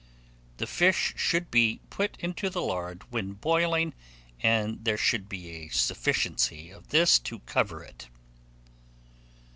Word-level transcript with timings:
The 0.57 0.65
fish 0.65 1.13
should 1.15 1.51
be 1.51 1.79
put 1.91 2.17
into 2.19 2.49
the 2.49 2.63
lard 2.63 3.03
when 3.11 3.33
boiling, 3.33 3.93
and 4.41 4.83
there 4.83 4.97
should 4.97 5.29
be 5.29 5.47
a 5.49 5.67
sufficiency 5.67 6.71
of 6.71 6.87
this 6.87 7.19
to 7.19 7.37
cover 7.41 7.83
it. 7.83 8.07